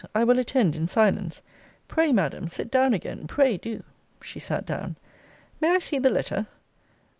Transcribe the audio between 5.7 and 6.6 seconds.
I see the letter?